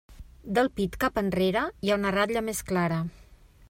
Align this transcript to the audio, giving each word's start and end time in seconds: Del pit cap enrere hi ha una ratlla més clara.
Del 0.57 0.69
pit 0.79 0.97
cap 1.03 1.21
enrere 1.23 1.65
hi 1.87 1.93
ha 1.97 2.01
una 2.03 2.17
ratlla 2.19 2.47
més 2.51 2.67
clara. 2.73 3.01